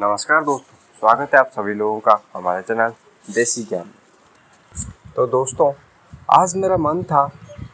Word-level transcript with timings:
नमस्कार 0.00 0.44
दोस्तों, 0.44 0.76
स्वागत 0.98 1.34
है 1.34 1.38
आप 1.40 1.48
सभी 1.50 1.72
लोगों 1.74 2.00
का 2.00 2.12
हमारे 2.34 2.62
चैनल 2.62 2.92
देसी 3.34 3.62
ज्ञान 3.62 3.88
तो 5.16 5.26
दोस्तों, 5.26 5.72
आज 6.30 6.54
मेरा 6.56 6.76
मन 6.76 7.02
था 7.02 7.24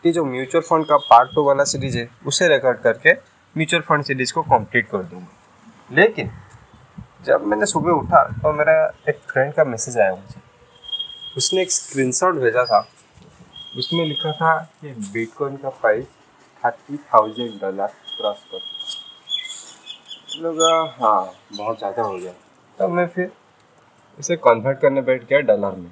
कि 0.02 0.12
जो 0.12 0.24
म्यूचुअल 0.24 0.62
फंड 0.62 0.86
का 0.86 0.96
पार्ट 0.96 1.34
टू 1.34 1.44
वाला 1.44 1.64
सीरीज़ 1.64 1.98
है, 1.98 2.08
उसे 2.26 2.48
रिकॉर्ड 2.48 2.78
करके 2.78 3.12
म्यूचुअल 3.56 3.82
फंड 3.82 4.04
सीरीज़ 4.04 4.32
को 4.32 4.42
कंप्लीट 4.42 4.88
कर 4.88 5.02
दूँगा। 5.02 5.26
लेकिन, 5.92 6.30
जब 7.24 7.46
मैंने 7.46 7.66
सुबह 7.66 7.92
उठा 7.92 8.24
तो 8.42 8.52
मेरा 8.52 8.92
एक 9.08 9.20
फ्रेंड 9.32 9.52
का 9.54 9.64
मैसेज 9.64 9.98
आया 9.98 10.14
मुझे। 10.14 10.40
उसने 11.36 11.62
एक 11.62 11.72
स्क्रीनशॉट 11.72 12.34
भेजा 12.34 12.64
था। 12.64 12.86
उसमें 13.78 14.04
लिखा 14.06 14.32
था 14.32 14.58
कि 14.80 14.92
बिटकॉइन 15.12 15.56
का 15.56 15.68
price 15.68 16.06
thirty 16.62 16.96
thousand 16.96 17.60
dollar 17.60 17.86
cross 17.86 18.44
कर 18.52 18.73
लगा 20.40 20.74
हाँ 20.98 21.32
बहुत 21.56 21.78
ज़्यादा 21.78 22.02
हो 22.02 22.16
गया। 22.18 22.32
तब 22.78 22.90
मैं 22.90 23.06
फिर 23.08 23.32
इसे 24.18 24.36
कन्वर्ट 24.38 24.80
करने 24.80 25.00
बैठ 25.02 25.24
गया 25.28 25.40
डॉलर 25.42 25.76
में। 25.76 25.90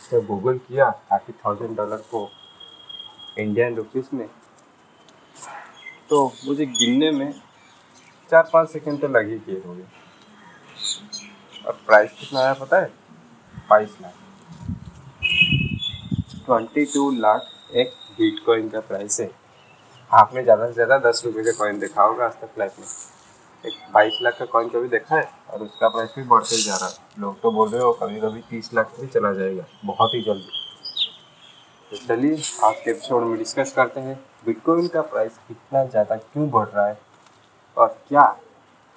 तो 0.00 0.20
गूगल 0.24 0.58
किया 0.58 0.90
थर्टी 1.12 1.32
थाउज़ेंड 1.34 1.76
डॉलर 1.76 1.96
को 2.10 2.28
इंडियन 3.38 3.76
रुपीज़ 3.76 4.08
में। 4.12 4.28
तो 6.10 6.24
मुझे 6.46 6.66
गिनने 6.66 7.10
में 7.10 7.32
चार 8.32 8.48
पाँच 8.52 8.70
सेकेंड 8.70 9.00
तो 9.00 9.08
लग 9.08 9.28
ही 9.30 9.38
गए 9.38 9.60
हो 9.66 9.74
गए 9.74 9.86
और 11.66 11.78
प्राइस 11.86 12.10
कितना 12.20 12.40
आया 12.40 12.54
पता 12.54 12.80
है? 12.80 12.90
बाईस 13.70 13.96
लाख। 14.02 14.14
ट्वेंटी 16.46 16.84
टू 16.84 17.10
लाख 17.12 17.50
एक 17.74 17.92
बिटकॉइन 18.18 18.68
का 18.68 18.80
प्राइस 18.82 19.20
है। 19.20 19.30
आपने 20.10 20.42
ज़्यादा 20.42 20.66
से 20.66 20.72
ज़्यादा 20.72 20.98
दस 21.00 21.22
रुपये 21.24 21.44
का 21.44 21.52
कॉइन 21.58 21.78
देखा 21.78 22.02
होगा 22.02 22.24
आज 22.26 22.40
तक 22.40 22.58
लाइफ 22.58 22.78
में। 22.78 22.86
एक 23.64 23.74
बाईस 23.92 24.18
लाख 24.22 24.38
का 24.38 24.44
कॉइन 24.44 24.68
कभी 24.68 24.88
देखा 24.88 25.16
है, 25.16 25.28
और 25.50 25.62
उसका 25.62 25.88
प्राइस 25.88 26.10
भी 26.16 26.22
बढ़ते 26.24 26.56
ही 26.56 26.62
जा 26.62 26.74
रहा 26.74 26.88
है। 26.88 27.22
लोग 27.22 27.40
तो 27.42 27.50
बोल 27.52 27.68
रहे 27.68 27.82
हो 27.82 27.92
कभी 27.92 28.20
कभी 28.20 28.40
तीस 28.50 28.70
लाख 28.74 28.92
भी 29.00 29.06
चला 29.08 29.32
जाएगा, 29.32 29.64
बहुत 29.84 30.14
ही 30.14 30.20
जल्दी। 30.22 30.56
तो 31.90 31.96
चलिए, 32.06 32.34
आज 32.64 32.74
के 32.74 32.90
एपिसोड 32.90 33.22
में 33.22 33.36
डिस्कस 33.38 33.72
करते 33.76 34.00
हैं 34.00 34.18
बिटकॉइन 34.46 34.86
का 34.88 35.02
प्राइस 35.04 35.38
इतना 35.50 35.84
ज़्यादा 35.86 36.16
क्यों 36.16 36.48
बढ़ 36.50 36.66
रहा 36.66 36.86
है, 36.86 36.98
और 37.76 37.88
क्या 38.08 38.20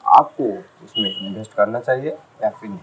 आपको 0.06 0.44
उसमें 0.84 1.10
इन्वेस्ट 1.10 1.54
करना 1.54 1.80
चाहिए 1.80 2.12
या 2.44 2.50
फिर 2.52 2.70
नहीं। 2.70 2.80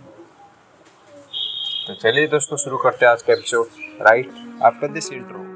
तो 1.86 1.94
चलिए 1.96 2.26
दोस्तों, 2.28 2.56
शुरू 2.56 2.78
करते 2.78 3.06
हैं 3.06 3.12
आज 3.12 3.22
का 3.22 3.32
episode 3.32 4.02
right 4.02 4.32
after 4.64 4.88
this 4.92 5.12
intro 5.12 5.46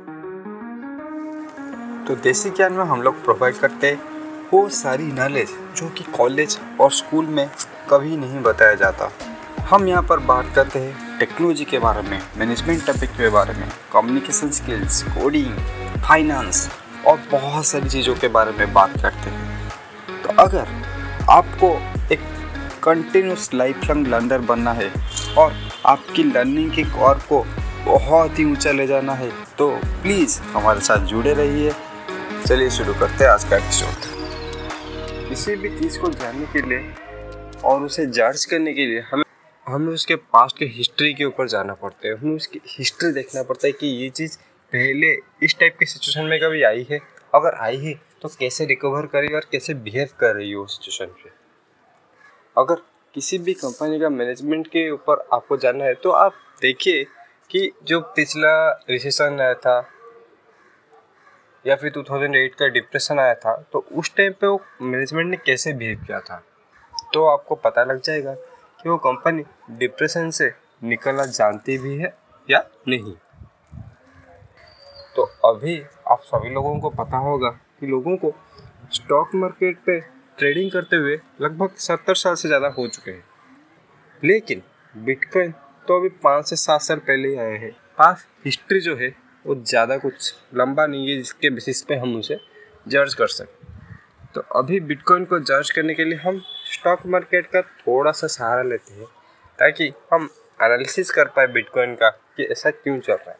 तो 2.06 2.14
देसी 2.22 2.50
ज्ञान 2.50 2.72
में 2.72 2.84
हम 2.84 3.02
लोग 3.02 3.22
प्रोवाइड 3.24 3.56
करते 3.56 3.86
हैं 3.86 4.11
वो 4.52 4.68
सारी 4.68 5.04
नॉलेज 5.04 5.50
जो 5.76 5.88
कि 5.88 6.04
कॉलेज 6.16 6.58
और 6.80 6.90
स्कूल 6.92 7.26
में 7.26 7.48
कभी 7.90 8.16
नहीं 8.16 8.40
बताया 8.42 8.74
जाता। 8.74 9.08
हम 9.68 9.86
यहाँ 9.88 10.02
पर 10.02 10.18
बात 10.20 10.52
करते 10.54 10.78
हैं 10.78 11.18
टेक्नोलॉजी 11.18 11.64
के 11.64 11.78
बारे 11.78 12.02
में, 12.02 12.20
मैनेजमेंट 12.38 12.84
टॉपिक 12.86 13.10
के 13.10 13.28
बारे 13.28 13.54
में 13.54 13.68
कम्युनिकेशन 13.92 14.50
स्किल्स 14.50 15.02
कोडिंग 15.04 15.56
फाइनेंस 16.02 16.68
और 17.06 17.18
बहुत 17.32 17.66
सारी 17.66 17.88
चीज़ों 17.88 18.14
के 18.14 18.28
बारे 18.28 18.52
में 18.52 18.72
बात 18.72 19.00
करते 19.02 19.30
हैं। 19.30 19.70
तो 20.22 20.42
अगर 20.42 20.68
आपको 21.30 21.72
एक 22.14 22.28
कंटिन्यूस 22.82 23.50
लाइफ 23.54 23.84
लॉन्ग 23.84 24.08
लर्नर 24.08 24.38
बनना 24.44 24.72
है 24.72 24.92
और 25.38 25.52
आपकी 25.86 26.24
लर्निंग 26.24 26.70
के 26.70 26.84
कौर 26.92 27.22
को 27.28 27.44
बहुत 27.86 28.38
ही 28.38 28.44
ऊँचा 28.44 28.72
ले 28.72 28.86
जाना 28.86 29.14
है 29.14 29.32
तो 29.58 29.70
प्लीज़ 30.02 30.40
हमारे 30.54 30.80
साथ 30.80 31.06
जुड़े 31.06 31.34
रहिए। 31.34 31.74
चलिए 32.46 32.70
शुरू 32.70 32.94
करते 32.94 33.24
हैं 33.24 33.30
आज 33.30 33.44
का 33.44 33.56
एपिसोड 33.56 34.11
किसी 35.32 35.54
भी 35.56 35.68
चीज़ 35.78 35.98
को 36.00 36.08
जानने 36.10 36.46
के 36.52 36.60
लिए 36.62 37.60
और 37.64 37.82
उसे 37.82 38.04
जज 38.06 38.44
करने 38.44 38.72
के 38.74 38.84
लिए 38.86 39.00
हमें 39.00 39.22
हमें 39.66 39.92
उसके 39.92 40.16
पास्ट 40.34 40.58
के 40.58 40.64
हिस्ट्री 40.64 41.12
के 41.14 41.24
ऊपर 41.24 41.48
जाना 41.48 41.74
पड़ता 41.74 42.08
है। 42.08 42.14
हमें 42.14 42.34
उसकी 42.36 42.60
हिस्ट्री 42.68 43.10
देखना 43.12 43.42
पड़ता 43.42 43.66
है 43.66 43.72
कि 43.72 43.86
ये 43.86 44.08
चीज़ 44.10 44.36
पहले 44.72 45.12
इस 45.42 45.56
टाइप 45.60 45.76
की 45.78 45.86
सिचुएशन 45.86 46.26
में 46.26 46.38
कभी 46.40 46.62
आई 46.62 46.86
है। 46.90 46.98
अगर 47.34 47.54
आई 47.58 47.76
है 47.76 47.94
तो 48.22 48.28
कैसे 48.28 48.66
रिकवर 48.66 49.06
करी 49.06 49.34
और 49.34 49.46
कैसे 49.52 49.74
बिहेव 49.74 50.08
कर 50.20 50.34
रही 50.36 50.50
है 50.50 50.56
वो 50.56 50.66
सिचुएशन 50.66 51.14
पे? 51.22 51.30
अगर 52.56 52.82
किसी 53.14 53.38
भी 53.38 53.52
कंपनी 53.54 54.00
का 54.00 54.08
मैनेजमेंट 54.08 54.66
के 54.66 54.90
ऊपर 54.90 55.26
आपको 55.32 55.56
जानना 55.56 55.84
है 55.84 55.94
तो 55.94 56.10
आप 56.10 56.32
देखिए 56.62 57.04
कि 57.50 57.70
जो 57.84 58.00
पिछला 58.16 58.54
रिसेशन 58.90 59.40
आया 59.40 59.54
था 59.54 59.80
या 61.64 61.74
फिर 61.76 61.90
2008 61.92 62.54
का 62.54 62.66
डिप्रेशन 62.68 63.18
आया 63.18 63.34
था 63.34 63.54
तो 63.72 63.84
उस 63.92 64.14
टाइम 64.16 64.32
पे 64.32 64.46
वो 64.46 64.60
मैनेजमेंट 64.82 65.30
ने 65.30 65.36
कैसे 65.36 65.72
बिहेव 65.72 66.04
किया 66.06 66.20
था? 66.20 66.42
तो 67.14 67.24
आपको 67.26 67.54
पता 67.56 67.84
लग 67.84 68.00
जाएगा 68.00 68.34
कि 68.34 68.88
वो 68.88 68.96
कंपनी 68.98 69.44
डिप्रेशन 69.78 70.30
से 70.30 70.50
निकलना 70.84 71.24
जानती 71.26 71.78
भी 71.78 71.96
है 71.96 72.14
या 72.48 72.64
नहीं। 72.88 73.14
तो 75.16 75.22
अभी 75.44 75.80
आप 76.10 76.20
सभी 76.24 76.50
लोगों 76.50 76.78
को 76.80 76.90
पता 76.92 77.16
होगा 77.18 77.50
कि 77.50 77.86
लोगों 77.86 78.16
को 78.16 78.32
स्टॉक 78.92 79.34
मार्केट 79.34 79.78
पे 79.86 80.00
ट्रेडिंग 80.38 80.70
करते 80.70 80.96
हुए 80.96 81.18
लगभग 81.40 81.74
सत्तर 81.78 82.14
साल 82.14 82.34
से 82.34 82.48
ज़्यादा 82.48 82.68
हो 82.68 82.86
चुके 82.88 83.10
हैं। 83.10 83.24
लेकिन 84.22 84.62
बिटकॉइन 84.94 85.52
तो 85.86 85.98
अभी 85.98 86.08
पाँच 86.24 86.48
से 86.48 86.56
सात 86.56 86.80
साल 86.80 86.98
पहले 86.98 87.28
ही 87.28 87.36
आए 87.36 87.56
हैं। 87.58 87.70
पास 87.98 88.26
हिस्ट्री 88.44 88.80
जो 88.80 88.96
है 88.96 89.14
वो 89.46 89.54
ज़्यादा 89.54 89.96
कुछ 89.98 90.34
लंबा 90.54 90.86
नहीं 90.86 91.10
है 91.10 91.16
जिसके 91.16 91.50
बेसिस 91.50 91.82
पे 91.82 91.94
हम 91.94 92.16
उसे 92.16 92.40
जज 92.88 93.14
कर 93.14 93.26
सकते 93.26 93.70
तो 94.34 94.40
अभी 94.58 94.80
बिटकॉइन 94.80 95.24
को 95.24 95.38
जज 95.40 95.70
करने 95.70 95.94
के 95.94 96.04
लिए 96.04 96.18
हम 96.18 96.42
स्टॉक 96.72 97.06
मार्केट 97.06 97.46
का 97.46 97.62
थोड़ा 97.62 98.12
सा 98.12 98.26
सहारा 98.26 98.62
लेते 98.62 98.94
हैं, 98.94 99.06
ताकि 99.58 99.92
हम 100.12 100.28
एनालिसिस 100.60 101.10
कर 101.10 101.28
पाए 101.28 101.46
बिटकॉइन 101.46 101.94
का 101.94 102.08
कि 102.36 102.42
ऐसा 102.42 102.70
क्यों 102.70 102.98
चल 103.00 103.12
रहा 103.12 103.30
है। 103.30 103.36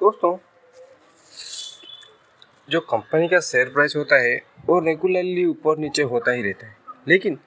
दोस्तों, 0.00 0.36
जो 2.70 2.80
कंपनी 2.80 3.28
का 3.28 3.40
शेयर 3.40 3.68
प्राइस 3.68 3.96
होता 3.96 4.16
है, 4.16 4.36
वो 4.66 4.78
रेगुलरली 4.80 5.44
ऊपर 5.46 5.78
नीचे 5.78 6.02
होता 6.02 6.32
ही 6.32 6.42
रहता 6.42 6.66
है। 6.66 6.76
लेकिन 7.08 7.38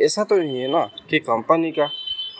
ऐसा 0.00 0.24
तो 0.24 0.36
नहीं 0.36 0.60
है 0.60 0.68
ना 0.68 0.84
कि 1.10 1.18
कंपनी 1.18 1.70
का 1.70 1.88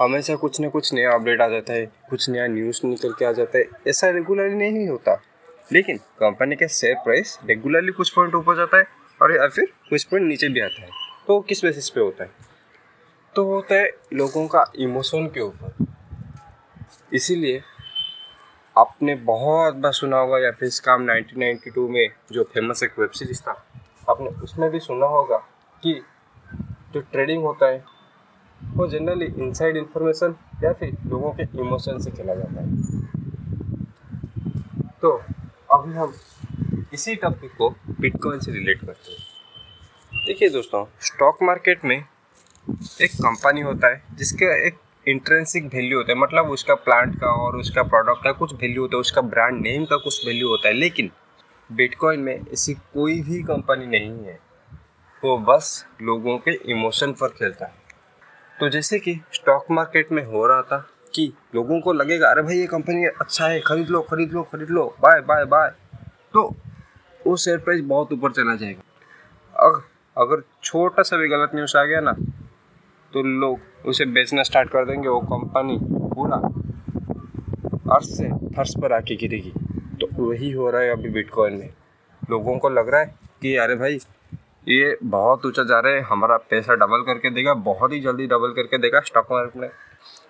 हमेशा 0.01 0.37
कुछ 0.37 0.61
ना 0.61 0.69
कुछ 0.69 0.95
नया 0.95 1.13
अपडेट 1.13 1.41
आ 1.41 1.49
जाता 1.49 1.73
है, 1.73 1.87
कुछ 1.87 2.31
नया 2.31 2.47
न्यूज़ 2.47 2.81
निकल 2.85 3.13
के 3.13 3.25
आ 3.25 3.33
जाता 3.33 3.59
है। 3.59 3.65
ऐसा 3.89 4.11
रेगुलरली 4.11 4.71
नहीं 4.71 4.89
होता। 4.89 5.23
लेकिन 5.73 5.97
कंपनी 5.97 6.57
का 6.57 6.67
शेयर 6.67 6.95
प्राइस 6.95 7.39
रेगुलरली 7.45 7.93
कुछ 7.93 8.11
पॉइंट 8.11 8.35
ऊपर 8.35 8.57
जाता 8.57 8.77
है 8.77 8.85
और 9.23 9.37
या 9.37 9.49
फिर 9.49 9.73
कुछ 9.91 10.05
पॉइंट 10.05 10.27
नीचे 10.27 10.49
भी 10.49 10.61
आता 10.61 10.83
है। 10.83 10.89
तो 11.27 11.41
किस 11.41 11.65
बेसिस 11.65 11.91
पे 11.91 12.01
होता 12.01 12.25
है? 12.25 12.31
तो 13.35 13.45
होता 13.45 13.75
है 13.75 13.91
लोगों 14.13 14.49
का 14.49 14.73
इमोशन 14.77 15.27
के 15.27 15.41
ऊपर। 15.41 15.87
इसीलिए 17.13 17.63
आपने 18.79 19.15
बहुत 19.15 19.75
बार 19.75 19.93
सुना 19.93 20.17
होगा 20.17 20.39
या 20.39 20.51
फिर 20.51 20.69
स्काम 20.69 21.11
1992 21.11 21.89
में 21.89 22.09
जो 22.33 22.45
फ़ेमस 22.45 22.83
एक 22.83 22.99
वेब 22.99 23.11
सीरीज़ 23.11 23.43
था, 23.43 23.67
आपने 24.11 24.27
उसमें 24.27 24.71
भी 24.71 24.81
सुना 24.81 25.07
होगा 25.07 25.37
कि 25.83 26.05
जो 26.93 27.01
ट्रेडिंग 27.01 27.43
होता 27.43 27.67
है 27.67 27.96
वो 28.63 28.87
जनरली 28.87 29.27
इनसाइड 29.27 29.77
इंफॉर्मेशन 29.77 30.35
या 30.65 30.73
फिर 30.73 30.97
लोगों 31.07 31.31
के 31.33 31.43
इमोशन 31.43 31.99
से 31.99 32.11
खेला 32.11 32.35
जाता 32.35 32.61
है। 32.61 32.67
तो 35.03 35.11
अभी 35.73 35.93
हम 35.93 36.15
इसी 36.93 37.15
टॉपिक 37.15 37.51
को 37.59 37.71
बिटकॉइन 38.01 38.41
से 38.41 38.53
रिलेट 38.53 38.81
करते 38.81 39.13
हैं। 39.13 40.25
देखिए 40.27 40.49
दोस्तों 40.49 40.85
स्टॉक 41.01 41.43
मार्केट 41.43 41.85
में 41.85 41.97
एक 41.97 43.13
कंपनी 43.13 43.61
होता 43.61 43.89
है, 43.89 44.03
जिसका 44.15 44.55
एक 44.67 44.79
इंट्रेंसिक 45.09 45.65
वैल्यू 45.65 45.99
होता 45.99 46.13
है 46.13 46.19
मतलब 46.19 46.51
उसका 46.51 46.75
प्लांट 46.75 47.21
का 47.21 47.27
और 47.27 47.57
उसका 47.57 47.83
प्रोडक्ट 47.83 48.25
का 48.25 48.33
कुछ 48.33 48.55
वैल्यू 48.55 48.83
होता 48.83 48.97
है, 48.97 49.01
उसका 49.01 49.21
ब्रांड 49.21 49.61
नेम 49.63 49.85
का 49.85 49.97
कुछ 49.97 50.27
वैल्यू 50.27 50.49
होता 50.49 50.69
है, 50.69 50.75
लेकिन 50.75 51.11
बिटकॉइन 51.73 52.21
में 52.21 52.41
ऐसी 52.53 52.75
कोई 52.75 53.21
भी 53.23 53.43
कंपनी 53.43 53.87
नहीं 53.87 54.25
है। 54.25 54.39
वो 55.25 55.39
बस 55.39 55.87
लोगों 56.03 56.39
के 56.39 56.51
इमोशन 56.73 57.13
पर 57.13 57.29
खेलता 57.29 57.67
है। 57.67 57.86
तो 58.61 58.69
जैसे 58.69 58.99
कि 58.99 59.13
स्टॉक 59.33 59.67
मार्केट 59.71 60.13
में 60.13 60.25
हो 60.25 60.47
रहा 60.47 60.63
था 60.63 60.77
कि 61.15 61.33
लोगों 61.55 61.81
को 61.81 61.93
लगेगा, 61.93 62.29
अरे 62.29 62.43
भाई, 62.43 62.57
ये 62.57 62.67
कंपनी 62.67 63.05
अच्छा 63.05 63.47
है, 63.47 63.61
खरीद 63.61 63.89
लो 63.89 64.01
खरीद 64.03 64.33
लो 64.33 64.43
खरीद 64.43 64.71
लो 64.71 64.85
बाय 65.03 65.21
बाय 65.21 65.45
बाय 65.45 65.71
तो 66.33 66.43
वो 67.27 67.37
शेयर 67.37 67.59
प्राइस 67.59 67.81
बहुत 67.85 68.13
ऊपर 68.13 68.33
चला 68.33 68.55
जाएगा। 68.55 68.83
अगर 69.57 69.83
अगर 70.17 70.43
छोटा 70.65 71.03
सा 71.03 71.17
भी 71.17 71.29
गलत 71.29 71.51
न्यूज़ 71.55 71.77
आ 71.77 71.85
गया 71.85 72.01
ना 72.01 72.13
तो 73.13 73.23
लोग 73.41 73.87
उसे 73.87 74.05
बेचना 74.07 74.43
स्टार्ट 74.43 74.71
कर 74.71 74.85
देंगे, 74.85 75.09
वो 75.09 75.21
कंपनी 75.23 75.79
पूरा 76.15 76.37
अर्थ 77.95 78.07
से 78.07 78.29
फर्श 78.57 78.75
पर 78.83 78.93
आके 78.93 79.17
गिरेगी। 79.17 79.53
तो 80.01 80.09
वही 80.19 80.51
हो 80.51 80.71
रहा 80.71 80.83
है 80.83 80.91
अभी 80.91 81.09
बिटकॉइन 81.11 81.55
में। 81.55 81.71
लोगों 82.23 82.59
को 82.59 82.69
लग 82.71 82.89
रहा 82.89 83.01
है 83.01 83.15
कि, 83.43 83.57
अरे 83.57 83.75
भाई 83.75 83.99
ये 84.67 84.97
बहुत 85.05 85.45
ऊँचा 85.47 85.63
जा 85.63 85.79
रहा 85.81 85.93
है, 85.93 86.01
हमारा 86.03 86.37
पैसा 86.51 86.75
डबल 86.75 87.03
करके 87.03 87.31
देगा, 87.31 87.53
बहुत 87.55 87.93
ही 87.93 88.01
जल्दी 88.01 88.27
डबल 88.27 88.53
करके 88.53 88.79
देगा 88.79 89.01
स्टॉक 89.01 89.27
मार्केट 89.33 89.57
में। 89.57 89.71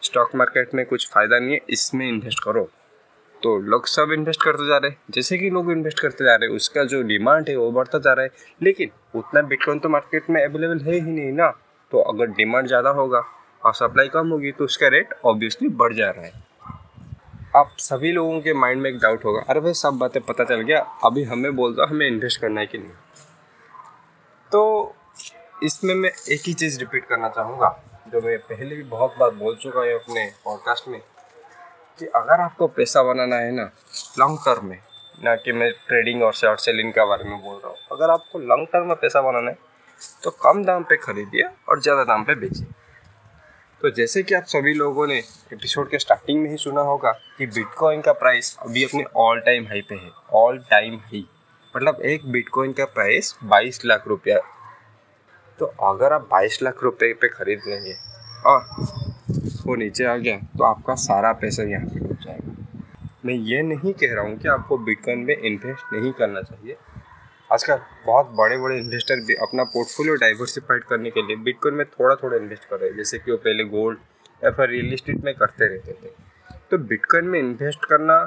स्टॉक 0.02 0.34
मार्केट 0.34 0.74
में 0.74 0.84
कुछ 0.86 1.08
फ़ायदा 1.10 1.38
नहीं 1.38 1.52
है, 1.52 1.60
इसमें 1.70 2.08
इन्वेस्ट 2.08 2.42
करो। 2.44 2.68
तो 3.42 3.56
लोग 3.60 3.86
सब 3.86 4.12
इन्वेस्ट 4.12 4.42
करते 4.42 4.66
जा 4.68 4.76
रहे 4.76 4.90
हैं, 4.90 4.98
जैसे 5.10 5.38
कि 5.38 5.50
लोग 5.50 5.70
इन्वेस्ट 5.72 6.00
करते 6.00 6.24
जा 6.24 6.34
रहे 6.34 6.48
हैं, 6.48 6.56
उसका 6.56 6.84
जो 6.84 7.02
डिमांड 7.04 7.48
है 7.48 7.56
वो 7.56 7.70
बढ़ता 7.72 7.98
जा 7.98 8.12
रहा 8.12 8.24
है। 8.24 8.30
लेकिन 8.62 8.90
उतना 9.14 9.42
बिटकॉइन 9.44 9.78
तो 9.78 9.88
मार्केट 9.88 10.30
में 10.30 10.42
अवेलेबल 10.44 10.80
है 10.80 10.94
ही 10.94 11.00
नहीं 11.02 11.32
ना। 11.32 11.48
तो 11.92 12.00
अगर 12.02 12.26
डिमांड 12.32 12.66
ज़्यादा 12.66 12.90
होगा 12.90 13.22
और 13.62 13.74
सप्लाई 13.74 14.08
कम 14.08 14.28
होगी 14.28 14.52
तो 14.52 14.64
उसका 14.64 14.88
रेट 14.88 15.14
ऑब्वियसली 15.24 15.68
बढ़ 15.70 15.92
जा 15.92 16.10
रहा 16.10 16.24
है। 16.24 16.32
आप 17.56 17.74
सभी 17.80 18.12
लोगों 18.12 18.40
के 18.40 18.54
माइंड 18.54 18.82
में 18.82 18.90
एक 18.90 18.98
डाउट 18.98 19.24
होगा, 19.24 19.40
अरे 19.40 19.60
भाई 19.60 19.72
सब 19.74 19.98
बातें 19.98 20.22
पता 20.22 20.44
चल 20.44 20.60
गया, 20.62 20.78
अभी 21.04 21.22
हमें 21.24 21.54
बोल 21.56 21.74
दो 21.74 21.86
हमें 21.86 22.06
इन्वेस्ट 22.06 22.40
करना 22.40 22.60
है 22.60 22.66
कि 22.66 22.78
नहीं? 22.78 22.90
तो 24.52 24.94
इसमें 25.62 25.94
मैं 25.94 26.10
एक 26.30 26.42
ही 26.46 26.52
चीज़ 26.54 26.78
रिपीट 26.80 27.04
करना 27.04 27.28
चाहूँगा, 27.28 27.68
जो 28.08 28.20
मैं 28.20 28.38
पहले 28.40 28.76
भी 28.76 28.82
बहुत 28.84 29.14
बार 29.18 29.30
बोल 29.34 29.56
चुका 29.56 29.80
हूँ 29.80 29.92
अपने 29.92 30.26
पॉडकास्ट 30.44 30.88
में, 30.88 31.00
कि 31.98 32.06
अगर 32.06 32.40
आपको 32.40 32.66
पैसा 32.68 33.02
बनाना 33.02 33.36
है 33.36 33.50
ना 33.52 33.70
लॉन्ग 34.18 34.38
टर्म 34.46 34.66
में, 34.66 34.78
ना 35.24 35.34
कि 35.36 35.52
मैं 35.52 35.70
ट्रेडिंग 35.88 36.22
और 36.22 36.32
शॉर्ट 36.34 36.60
सेलिंग 36.60 36.92
के 36.92 37.06
बारे 37.06 37.28
में 37.30 37.38
बोल 37.42 37.54
रहा 37.54 37.68
हूँ, 37.68 37.76
अगर 37.92 38.10
आपको 38.10 38.38
लॉन्ग 38.38 38.68
टर्म 38.72 38.88
में 38.88 38.96
पैसा 38.96 39.22
बनाना 39.22 39.50
है 39.50 39.74
तो 40.22 40.30
कम 40.42 40.64
दाम 40.64 40.82
पे 40.84 40.96
खरीदिए 40.96 41.44
और 41.68 41.80
ज़्यादा 41.82 42.04
दाम 42.04 42.24
पे 42.24 42.34
बेचिए। 42.34 42.66
तो 43.80 43.90
जैसे 43.90 44.22
कि 44.22 44.34
आप 44.34 44.44
सभी 44.46 44.74
लोगों 44.74 45.06
ने 45.06 45.16
एपिसोड 45.52 45.90
के 45.90 45.98
स्टार्टिंग 45.98 46.42
में 46.42 46.50
ही 46.50 46.56
सुना 46.56 46.80
होगा 46.80 47.12
कि 47.38 47.46
बिटकॉइन 47.46 48.00
का 48.00 48.12
प्राइस 48.14 48.56
अभी 48.62 48.84
अपने 48.84 49.04
ऑल 49.16 49.40
टाइम 49.40 49.66
हाई 49.66 49.80
पे 49.88 49.94
है 49.94 50.10
ऑल 50.34 50.58
टाइम 50.70 50.96
हाई 50.96 51.26
मतलब 51.76 52.00
एक 52.04 52.26
बिटकॉइन 52.32 52.72
का 52.72 52.84
प्राइस 52.84 53.34
22 53.44 53.84
लाख 53.84 54.06
रुपया। 54.08 54.38
तो 55.58 55.66
अगर 55.84 56.12
आप 56.12 56.28
22 56.30 56.62
लाख 56.62 56.82
रुपए 56.82 57.12
पे 57.12 57.28
खरीद 57.28 57.62
लेंगे 57.68 57.94
और 58.46 58.60
वो 59.66 59.74
नीचे 59.76 60.04
आ 60.04 60.16
गया 60.16 60.36
तो 60.58 60.64
आपका 60.64 60.94
सारा 61.02 61.32
पैसा 61.34 61.62
यहाँ 61.62 61.86
पे 61.86 62.00
डूब 62.00 62.16
जाएगा। 62.22 62.52
मैं 63.26 63.34
ये 63.34 63.62
नहीं 63.62 63.92
कह 63.92 64.14
रहा 64.14 64.24
हूँ 64.24 64.36
कि 64.38 64.48
आपको 64.48 64.78
बिटकॉइन 64.78 65.18
में 65.20 65.36
इन्वेस्ट 65.36 65.92
नहीं 65.92 66.12
करना 66.12 66.42
चाहिए। 66.42 66.76
आजकल 67.52 67.80
बहुत 68.06 68.30
बड़े 68.36 68.58
बड़े 68.58 68.78
इन्वेस्टर 68.78 69.24
भी 69.26 69.34
अपना 69.42 69.64
पोर्टफोलियो 69.72 70.14
डाइवर्सिफाइड 70.16 70.84
करने 70.84 71.10
के 71.10 71.26
लिए 71.26 71.36
बिटकॉइन 71.44 71.74
में 71.74 71.86
थोड़ा 71.86 72.14
थोड़ा 72.14 72.36
इन्वेस्ट 72.36 72.64
कर 72.64 72.78
रहे 72.78 72.90
हैं। 72.90 72.96
जैसे 72.96 73.18
कि 73.18 73.30
वो 73.30 73.36
पहले 73.38 73.64
गोल्ड 73.70 73.98
या 74.42 74.50
फिर 74.50 74.68
रियल 74.68 74.92
इस्टेट 74.94 75.24
में 75.24 75.34
करते 75.34 75.66
रहते 75.66 75.92
थे। 75.92 76.10
तो 76.70 76.78
बिटकॉइन 76.84 77.24
में 77.24 77.38
इन्वेस्ट 77.40 77.84
करना 77.84 78.18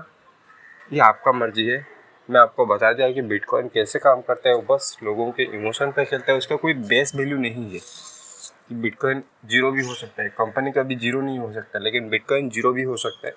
ये 0.94 1.00
आपका 1.00 1.32
मर्ज़ी 1.32 1.66
है। 1.66 1.86
मैं 2.30 2.40
आपको 2.40 2.66
बता 2.66 2.92
दिया 2.94 3.12
कि 3.12 3.22
बिटकॉइन 3.22 3.68
कैसे 3.68 4.00
काम 4.00 4.22
करता 4.22 4.50
है, 4.50 4.56
वो 4.56 4.62
बस 4.70 4.98
लोगों 5.04 5.32
के 5.32 5.44
इमोशन 5.58 5.92
पे 5.92 6.06
चलता 6.06 6.32
है, 6.32 6.38
उसका 6.38 6.56
कोई 6.56 6.74
बेस 6.74 7.16
वैल्यू 7.16 7.38
नहीं 7.38 7.64
है 7.72 7.80
कि 7.80 8.76
बिटकॉइन 8.76 9.24
ज़ीरो 9.46 9.72
भी 9.72 9.86
हो 9.86 9.94
सकता 9.96 10.24
है 10.24 10.30
कंपनी 10.30 10.72
का 10.72 10.84
भी 10.84 10.96
ज़ीरो 10.96 11.22
नहीं 11.22 11.40
हो 11.40 11.52
सकता, 11.54 11.80
लेकिन 11.80 12.10
बिटकॉइन 12.10 12.50
ज़ीरो 12.50 12.72
भी 12.74 12.84
हो 12.84 12.98
सकता 12.98 13.28
है। 13.28 13.34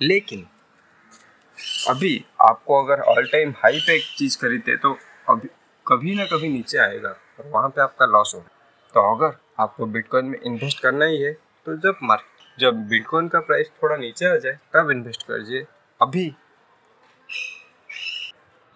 लेकिन 0.00 0.46
अभी 1.88 2.24
आपको 2.42 2.82
अगर 2.84 3.00
ऑल 3.02 3.26
टाइम 3.26 3.52
हाई 3.58 3.78
पे 3.80 3.94
एक 3.96 4.04
चीज़ 4.18 4.38
खरीदते 4.38 4.76
तो 4.76 4.96
अभी 5.28 5.48
कभी 5.86 6.14
ना 6.14 6.24
कभी 6.26 6.48
नीचे 6.48 6.78
आएगा 6.78 7.08
और 7.08 7.50
वहाँ 7.50 7.68
पे 7.68 7.80
आपका 7.82 8.06
लॉस 8.06 8.32
होगा। 8.34 8.48
तो 8.94 9.14
अगर 9.14 9.36
आपको 9.60 9.86
बिटकॉइन 9.86 10.24
में 10.24 10.38
इन्वेस्ट 10.40 10.80
करना 10.80 11.04
ही 11.04 11.22
है 11.22 11.32
तो 11.66 11.76
जब 11.78 11.98
मार्केट 12.02 12.60
जब 12.60 12.86
बिटकॉइन 12.88 13.28
का 13.28 13.40
प्राइस 13.40 13.70
थोड़ा 13.82 13.96
नीचे 13.96 14.26
आ 14.26 14.36
जाए, 14.36 14.58
तब 14.74 14.90
इन्वेस्ट 14.90 15.22
करिए। 15.22 15.64
अभी 16.00 16.26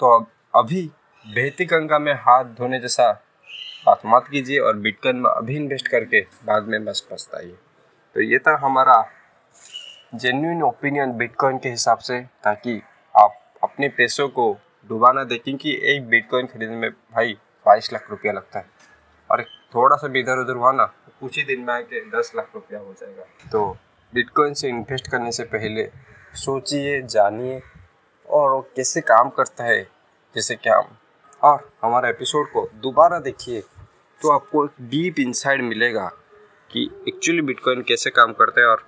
तो 0.00 0.08
अब, 0.17 0.26
अभी 0.56 0.91
बेहती 1.26 1.64
गंगा 1.64 1.99
में 1.99 2.12
हाथ 2.14 2.44
धोने 2.44 2.79
जैसा 2.81 3.11
बात 3.87 4.02
मत 4.06 4.25
कीजिए 4.31 4.58
और 4.58 4.76
बिटकॉइन 4.76 5.17
में 5.17 5.31
अभी 5.31 5.56
इन्वेस्ट 5.56 5.88
करके 5.88 6.20
बाद 6.20 6.69
में 6.69 6.85
बस 6.85 7.06
पछताइए। 7.11 7.56
तो 8.14 8.20
ये 8.20 8.38
था 8.38 8.56
हमारा 8.56 8.94
जेन्यून 10.14 10.62
ओपिनियन 10.62 11.12
बिटकॉइन 11.12 11.58
के 11.58 11.69
हिसाब 11.69 11.99
से, 11.99 12.20
ताकि 12.20 12.81
आप 13.14 13.35
अपने 13.62 13.88
पैसों 13.88 14.29
को 14.29 14.52
डुबाना 14.88 15.25
देखें 15.25 15.56
कि 15.56 15.79
एक 15.85 16.08
बिटकॉइन 16.08 16.47
खरीदने 16.47 16.76
में 16.76 16.91
भाई 16.91 17.37
बाईस 17.67 17.93
लाख 17.93 18.06
रुपया 18.11 18.32
लगता 18.32 18.58
है। 18.58 18.67
और 19.31 19.43
थोड़ा 19.75 19.97
सा 19.97 20.08
भी 20.08 20.20
इधर 20.20 20.38
उधर 20.38 20.56
हुआ 20.56 20.73
ना 20.73 20.85
तो 20.85 21.12
कुछ 21.20 21.37
ही 21.37 21.43
दिन 21.44 21.61
में 21.61 21.75
आके 21.75 22.00
दस 22.11 22.32
लाख 22.37 22.49
रुपया 22.55 22.81
हो 22.81 22.94
जाएगा। 23.00 23.25
तो 23.52 23.76
बिटकॉइन 24.12 24.55
से 24.55 24.69
इन्वेस्ट 24.69 25.11
करने 25.11 25.32
से 25.32 25.44
पहले 25.44 25.91
सोचिए, 26.35 27.02
जानिए 27.02 27.61
और 28.31 28.50
वो 28.50 28.61
कैसे 28.77 29.00
काम 29.03 29.31
करता 29.31 29.65
है, 29.65 29.82
जैसे 30.35 30.55
क्या 30.56 30.79
और 31.43 31.71
हमारे 31.82 32.09
एपिसोड 32.11 32.50
को 32.53 32.69
दोबारा 32.82 33.19
देखिए 33.21 33.61
तो 34.21 34.31
आपको 34.31 34.65
एक 34.65 34.71
डीप 34.91 35.19
इंसाइड 35.19 35.62
मिलेगा 35.62 36.06
कि 36.71 36.82
एक्चुअली 37.09 37.43
बिटकॉइन 37.43 37.82
कैसे 37.82 38.11
काम 38.11 38.32
करता 38.32 38.61
है 38.61 38.67
और 38.67 38.87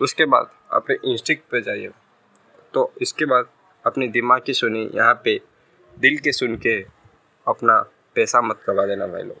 उसके 0.00 0.24
बाद 0.26 0.50
अपने 0.72 0.96
इंस्टिक 1.04 1.42
पे 1.50 1.60
जाइए। 1.62 1.90
तो 2.74 2.92
इसके 3.02 3.24
बाद 3.24 3.48
अपने 3.84 4.08
दिमाग 4.08 4.42
की 4.46 4.52
सुनी 4.54 4.90
यहाँ 4.94 5.14
पे 5.24 5.40
दिल 5.96 6.18
के 6.18 6.32
सुन 6.32 6.56
के 6.56 6.80
अपना 7.46 7.80
पैसा 8.16 8.40
मत 8.40 8.60
करवा 8.66 8.86
देना 8.86 9.06
भाई 9.06 9.22
लोग। 9.22 9.36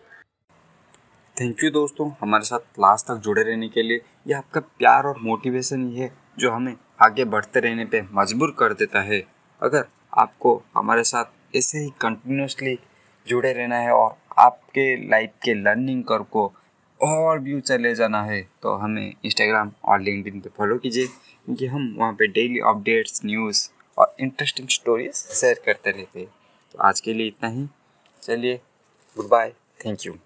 थैंक 1.36 1.62
यू 1.64 1.70
दोस्तों, 1.70 2.10
हमारे 2.20 2.44
साथ 2.44 2.80
लास्ट 2.80 3.06
तक 3.06 3.20
जुड़े 3.24 3.42
रहने 3.42 3.68
के 3.68 3.82
लिए। 3.82 4.00
यह 4.26 4.38
आपका 4.38 4.60
प्यार 4.60 5.06
और 5.06 5.18
मोटिवेशन 5.20 5.86
ही 5.86 5.96
है, 5.96 6.10
जो 6.38 6.50
हमें 6.50 6.74
आगे 7.02 7.24
बढ़ते 7.26 7.60
रहने 7.60 7.84
पे 7.84 8.02
मजबूर 8.12 8.54
कर 8.58 8.72
देता 8.74 9.00
है। 9.02 9.22
अगर 9.62 9.84
आपको 10.18 10.60
हमारे 10.76 11.04
साथ 11.04 11.56
ऐसे 11.56 11.78
ही 11.78 11.90
कंटिन्यूसली 12.00 12.78
जुड़े 13.26 13.52
रहना 13.52 13.76
है 13.76 13.92
और 13.92 14.16
आपके 14.38 14.84
लाइफ 15.10 15.32
के 15.42 15.54
लर्निंग 15.54 16.02
कर 16.04 16.22
को 16.32 16.52
और 17.00 17.38
व्यू 17.38 17.60
चले 17.60 17.94
जाना 17.94 18.22
है 18.24 18.40
तो 18.62 18.74
हमें 18.74 19.14
इंस्टाग्राम 19.24 19.72
और 19.84 20.00
लिंकडिन 20.00 20.40
पे 20.40 20.50
फॉलो 20.58 20.78
कीजिए, 20.78 21.06
क्योंकि 21.06 21.66
हम 21.66 21.94
वहाँ 21.98 22.12
पे 22.12 22.26
डेली 22.28 22.60
अपडेट्स 22.66 23.24
न्यूज़ 23.24 23.68
और 23.98 24.14
इंटरेस्टिंग 24.20 24.68
स्टोरीज 24.70 25.14
शेयर 25.14 25.62
करते 25.66 25.90
रहते 25.90 26.20
हैं। 26.20 26.28
तो 26.74 26.78
आज 26.80 27.00
के 27.00 27.14
लिए 27.14 27.26
इतना 27.26 27.48
ही। 27.50 27.66
चलिए 28.22 28.60
गुड 29.16 29.28
बाय 29.28 29.52
थैंक 29.80 30.06
यू 30.06 30.18